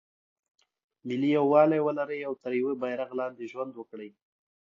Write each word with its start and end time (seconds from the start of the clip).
ملي 1.07 1.29
یووالی 1.37 1.79
ولري 1.83 2.19
او 2.27 2.33
تر 2.43 2.51
یوه 2.61 2.73
بیرغ 2.81 3.09
لاندې 3.19 3.49
ژوند 3.51 3.73
وکړي. 3.75 4.09